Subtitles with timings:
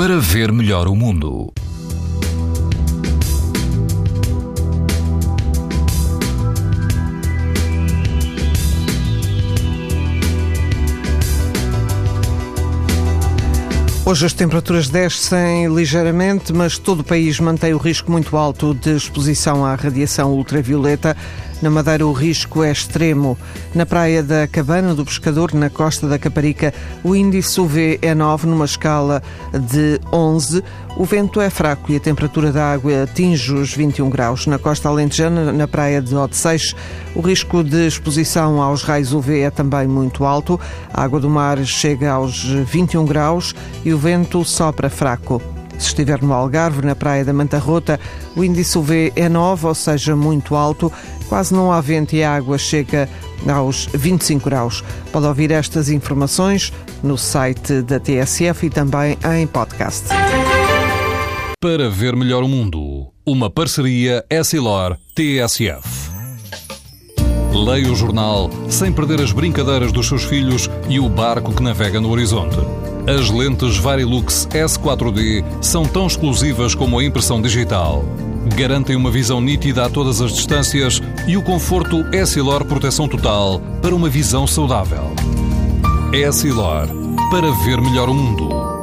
[0.00, 1.52] para ver melhor o mundo.
[14.06, 18.96] Hoje as temperaturas descem ligeiramente, mas todo o país mantém o risco muito alto de
[18.96, 21.14] exposição à radiação ultravioleta.
[21.62, 23.36] Na Madeira, o risco é extremo.
[23.74, 26.72] Na praia da Cabana do Pescador, na costa da Caparica,
[27.04, 29.22] o índice UV é 9, numa escala
[29.52, 30.64] de 11.
[30.96, 34.46] O vento é fraco e a temperatura da água atinge os 21 graus.
[34.46, 36.74] Na costa alentejana, na praia de Odeceixe,
[37.14, 40.58] o risco de exposição aos raios UV é também muito alto.
[40.94, 43.54] A água do mar chega aos 21 graus
[43.84, 45.42] e o vento sopra fraco.
[45.80, 47.98] Se estiver no Algarve, na praia da Manta Rota,
[48.36, 50.92] o índice UV é 9, ou seja, muito alto.
[51.30, 53.08] Quase não há vento e a água chega
[53.48, 54.82] aos 25 graus.
[55.12, 56.72] Pode ouvir estas informações
[57.04, 60.08] no site da TSF e também em podcast.
[61.60, 66.10] Para ver melhor o mundo, uma parceria Essilor-TSF.
[67.54, 72.00] Leia o jornal sem perder as brincadeiras dos seus filhos e o barco que navega
[72.00, 72.56] no horizonte.
[73.06, 78.04] As lentes Varilux S4D são tão exclusivas como a impressão digital.
[78.56, 83.94] Garantem uma visão nítida a todas as distâncias e o conforto Essilor Proteção Total para
[83.94, 85.12] uma visão saudável.
[86.12, 86.88] Essilor,
[87.30, 88.79] para ver melhor o mundo.